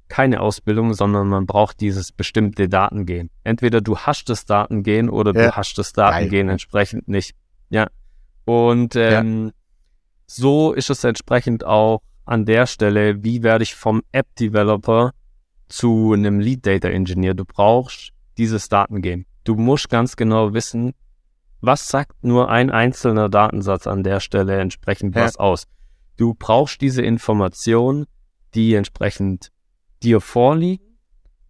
[0.09, 3.31] keine Ausbildung, sondern man braucht dieses bestimmte Datengehen.
[3.45, 5.47] Entweder du hast das Datengehen oder ja.
[5.47, 6.55] du hast das Datengehen Geil.
[6.55, 7.35] entsprechend nicht.
[7.71, 7.87] Ja.
[8.45, 9.53] Und ähm, ja.
[10.27, 15.13] so ist es entsprechend auch an der Stelle, wie werde ich vom App-Developer
[15.69, 17.35] zu einem Lead Data Engineer?
[17.35, 19.27] Du brauchst dieses Datengehen.
[19.45, 20.93] Du musst ganz genau wissen,
[21.61, 25.25] was sagt nur ein einzelner Datensatz an der Stelle entsprechend ja.
[25.25, 25.67] was aus.
[26.17, 28.07] Du brauchst diese Information,
[28.55, 29.51] die entsprechend
[30.03, 30.85] dir vorliegen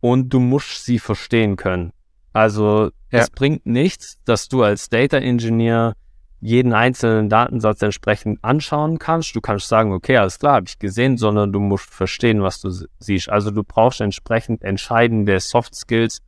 [0.01, 1.93] und du musst sie verstehen können.
[2.33, 3.21] Also ja.
[3.21, 5.95] es bringt nichts, dass du als Data Engineer
[6.41, 9.37] jeden einzelnen Datensatz entsprechend anschauen kannst.
[9.37, 12.71] Du kannst sagen, okay, alles klar, habe ich gesehen, sondern du musst verstehen, was du
[12.99, 13.29] siehst.
[13.29, 16.23] Also du brauchst entsprechend entscheidende Soft Skills,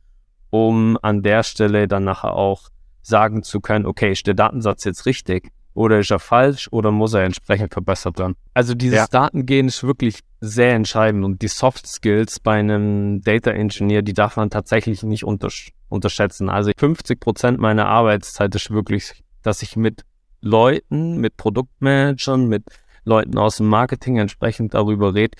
[0.51, 2.69] um an der Stelle dann nachher auch
[3.03, 5.51] sagen zu können, okay, ist der Datensatz jetzt richtig?
[5.73, 8.35] oder ist er falsch oder muss er entsprechend verbessert werden.
[8.53, 9.07] Also dieses ja.
[9.07, 14.37] Datengehen ist wirklich sehr entscheidend und die Soft Skills bei einem Data Engineer, die darf
[14.37, 16.49] man tatsächlich nicht untersch unterschätzen.
[16.49, 20.03] Also 50 Prozent meiner Arbeitszeit ist wirklich, dass ich mit
[20.41, 22.63] Leuten, mit Produktmanagern, mit
[23.05, 25.37] Leuten aus dem Marketing entsprechend darüber rede,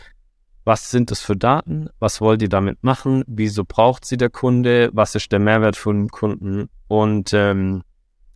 [0.66, 4.90] was sind das für Daten, was wollt ihr damit machen, wieso braucht sie der Kunde,
[4.94, 7.84] was ist der Mehrwert für den Kunden und ähm,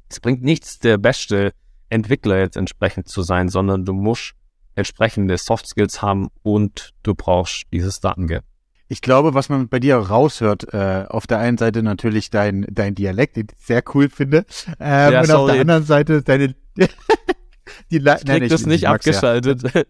[0.09, 1.51] es bringt nichts, der beste
[1.89, 4.33] Entwickler jetzt entsprechend zu sein, sondern du musst
[4.75, 8.43] entsprechende Soft Skills haben und du brauchst dieses Datengeld.
[8.89, 12.95] Ich glaube, was man bei dir raushört, äh, auf der einen Seite natürlich dein, dein
[12.95, 14.45] Dialekt, den ich sehr cool finde,
[14.79, 16.55] ähm, ja, und auf der anderen Seite deine
[17.91, 19.63] die Le ich nein, ich, das nicht ich abgeschaltet.
[19.73, 19.83] Ja.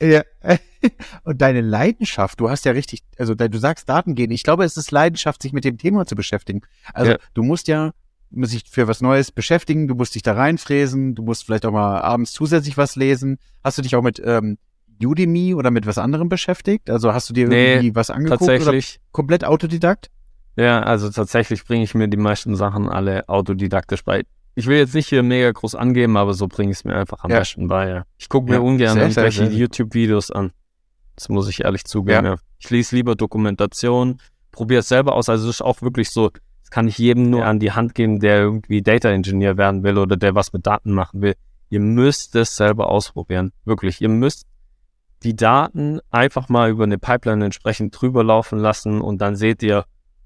[0.00, 0.22] Ja.
[1.24, 4.30] und deine Leidenschaft, du hast ja richtig, also du sagst Daten gehen.
[4.30, 6.62] Ich glaube, es ist Leidenschaft, sich mit dem Thema zu beschäftigen.
[6.92, 7.18] Also ja.
[7.34, 7.92] du musst ja
[8.36, 11.72] musst dich für was Neues beschäftigen, du musst dich da reinfräsen, du musst vielleicht auch
[11.72, 13.38] mal abends zusätzlich was lesen.
[13.62, 14.58] Hast du dich auch mit ähm,
[15.02, 16.90] Udemy oder mit was anderem beschäftigt?
[16.90, 18.96] Also hast du dir nee, irgendwie was angeguckt tatsächlich.
[18.98, 20.10] oder komplett Autodidakt?
[20.56, 24.24] Ja, also tatsächlich bringe ich mir die meisten Sachen alle autodidaktisch bei.
[24.54, 27.24] Ich will jetzt nicht hier mega groß angeben, aber so bringe ich es mir einfach
[27.24, 27.40] am ja.
[27.40, 27.88] besten bei.
[27.88, 28.04] Ja.
[28.18, 30.52] Ich gucke mir ja, ungern irgendwelche YouTube-Videos an.
[31.16, 32.36] Das muss ich ehrlich zugeben.
[32.58, 34.20] Ich lese lieber Dokumentation,
[34.52, 35.28] probiere es selber aus.
[35.28, 38.20] Also es ist auch wirklich so, das kann ich jedem nur an die Hand geben,
[38.20, 41.34] der irgendwie Data Engineer werden will oder der was mit Daten machen will.
[41.68, 43.52] Ihr müsst es selber ausprobieren.
[43.64, 44.00] Wirklich.
[44.00, 44.46] Ihr müsst
[45.24, 49.84] die Daten einfach mal über eine Pipeline entsprechend drüber laufen lassen und dann seht ihr,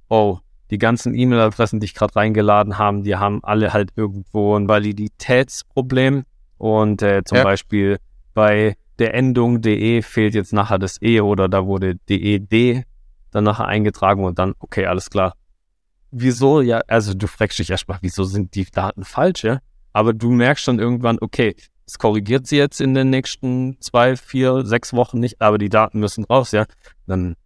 [0.08, 0.38] oh,
[0.70, 6.24] die ganzen E-Mail-Adressen, die ich gerade reingeladen habe, die haben alle halt irgendwo ein Validitätsproblem
[6.58, 7.44] und äh, zum ja.
[7.44, 7.98] Beispiel
[8.34, 12.84] bei der Endung de fehlt jetzt nachher das e oder da wurde ded
[13.30, 15.34] dann nachher eingetragen und dann, okay, alles klar.
[16.10, 16.62] Wieso?
[16.62, 19.58] Ja, also du fragst dich erstmal, wieso sind die Daten falsch, ja?
[19.92, 21.54] Aber du merkst dann irgendwann, okay,
[21.86, 26.00] es korrigiert sie jetzt in den nächsten zwei, vier, sechs Wochen nicht, aber die Daten
[26.00, 26.64] müssen raus, ja.
[27.06, 27.36] Dann,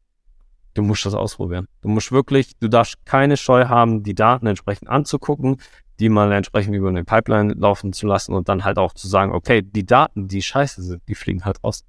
[0.74, 1.66] du musst das ausprobieren.
[1.82, 5.56] Du musst wirklich, du darfst keine Scheu haben, die Daten entsprechend anzugucken,
[6.00, 9.32] die mal entsprechend über eine Pipeline laufen zu lassen und dann halt auch zu sagen,
[9.32, 11.84] okay, die Daten, die scheiße sind, die fliegen halt raus.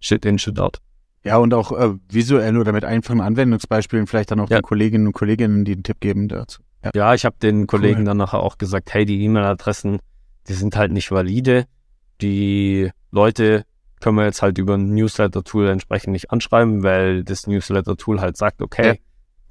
[0.00, 0.78] Shit in, shit out.
[1.24, 4.58] Ja, und auch äh, visuell oder mit einfachen Anwendungsbeispielen vielleicht dann auch ja.
[4.58, 6.62] den Kolleginnen und Kolleginnen, die einen Tipp geben dazu.
[6.82, 8.04] Ja, ja ich habe den Kollegen cool.
[8.06, 10.00] dann nachher auch gesagt, hey, die E-Mail-Adressen,
[10.48, 11.66] die sind halt nicht valide
[12.22, 13.64] die Leute
[14.02, 18.60] können wir jetzt halt über ein Newsletter-Tool entsprechend nicht anschreiben, weil das Newsletter-Tool halt sagt,
[18.60, 18.94] okay, ja.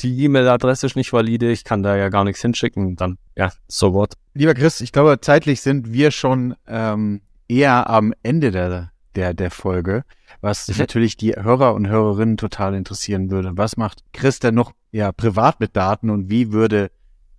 [0.02, 3.94] die E-Mail-Adresse ist nicht valide, ich kann da ja gar nichts hinschicken, dann ja, so
[3.94, 4.14] what.
[4.34, 9.52] Lieber Chris, ich glaube, zeitlich sind wir schon ähm, eher am Ende der, der, der
[9.52, 10.04] Folge,
[10.42, 10.76] was mhm.
[10.78, 13.54] natürlich die Hörer und Hörerinnen total interessieren würde.
[13.56, 16.92] Was macht Chris denn noch ja privat mit Daten und wie würde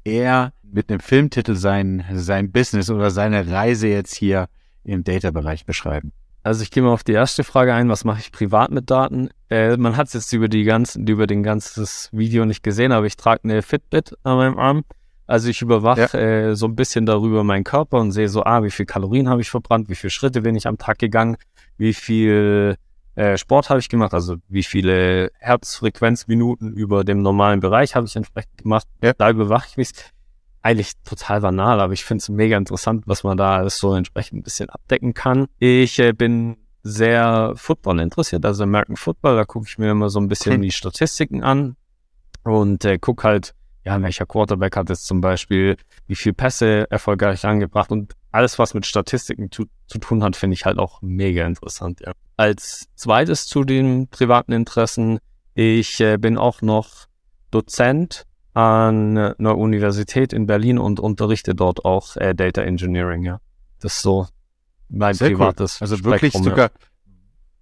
[0.05, 4.49] er mit einem Filmtitel sein, sein Business oder seine Reise jetzt hier
[4.85, 6.13] im Data-Bereich beschreiben?
[6.45, 9.31] Also ich gehe mal auf die erste Frage ein, was mache ich privat mit Daten?
[9.49, 13.07] Äh, man hat es jetzt über die ganzen, über den ganzes Video nicht gesehen, aber
[13.07, 14.85] ich trage eine Fitbit an meinem Arm.
[15.27, 16.51] Also ich überwache ja.
[16.51, 19.41] äh, so ein bisschen darüber meinen Körper und sehe so, ah, wie viel Kalorien habe
[19.41, 21.37] ich verbrannt, wie viele Schritte bin ich am Tag gegangen,
[21.79, 22.77] wie viel
[23.15, 28.17] äh, Sport habe ich gemacht, also wie viele Herzfrequenzminuten über dem normalen Bereich habe ich
[28.17, 28.89] entsprechend gemacht.
[29.01, 29.13] Ja.
[29.13, 29.91] Da überwache ich mich
[30.63, 34.41] eigentlich total banal, aber ich finde es mega interessant, was man da alles so entsprechend
[34.41, 35.47] ein bisschen abdecken kann.
[35.59, 40.21] Ich äh, bin sehr Football interessiert, also American Football, da gucke ich mir immer so
[40.21, 40.63] ein bisschen okay.
[40.63, 41.77] die Statistiken an
[42.45, 47.45] und äh, gucke halt, ja, welcher Quarterback hat jetzt zum Beispiel, wie viel Pässe erfolgreich
[47.45, 51.45] angebracht und alles, was mit Statistiken zu, zu tun hat, finde ich halt auch mega
[51.47, 52.13] interessant, ja.
[52.37, 55.19] Als zweites zu den privaten Interessen,
[55.55, 57.07] ich äh, bin auch noch
[57.51, 63.39] Dozent an einer Universität in Berlin und unterrichte dort auch äh, Data Engineering, ja.
[63.81, 64.27] Das ist so
[64.89, 65.85] mein Sehr privates cool.
[65.85, 66.71] Also Spektrum, wirklich sogar ja.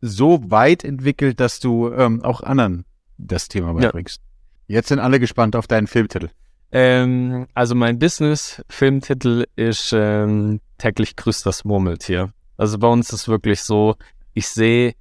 [0.00, 2.85] so weit entwickelt, dass du ähm, auch anderen
[3.18, 4.20] das Thema beibringst.
[4.66, 4.76] Ja.
[4.76, 6.31] Jetzt sind alle gespannt auf deinen Filmtitel.
[6.72, 12.33] Ähm, also mein Business-Filmtitel ist ähm, täglich grüßt das Murmeltier.
[12.57, 13.96] Also bei uns ist wirklich so,
[14.35, 14.94] ich sehe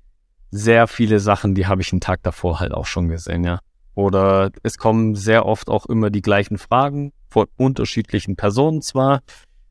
[0.52, 3.60] sehr viele Sachen, die habe ich einen Tag davor halt auch schon gesehen, ja.
[3.96, 9.22] Oder es kommen sehr oft auch immer die gleichen Fragen von unterschiedlichen Personen zwar.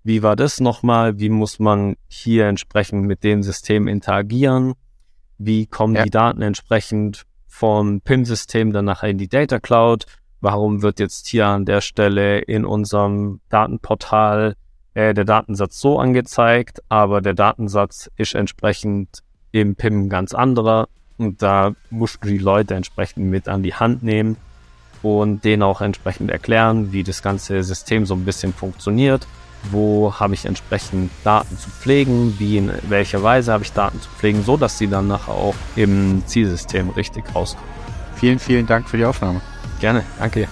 [0.05, 1.19] Wie war das nochmal?
[1.19, 4.75] Wie muss man hier entsprechend mit dem System interagieren?
[5.39, 6.05] Wie kommen ja.
[6.05, 10.05] die Daten entsprechend vom PIM-System dann nachher in die Data Cloud?
[10.41, 14.55] Warum wird jetzt hier an der Stelle in unserem Datenportal
[14.95, 20.89] äh, der Datensatz so angezeigt, aber der Datensatz ist entsprechend im PIM ganz anderer?
[21.19, 24.37] Und da musst du die Leute entsprechend mit an die Hand nehmen
[25.03, 29.27] und denen auch entsprechend erklären, wie das ganze System so ein bisschen funktioniert.
[29.71, 34.09] wo habe ich entsprechend Daten zu pflegen, wie in welcher Weise habe ich Daten zu
[34.09, 37.69] pflegen, so dass sie dann nachher auch im Zielsystem richtig rauskommen.
[38.17, 39.41] Vielen, vielen Dank für die Aufnahme.
[39.81, 40.49] Gerne, danke.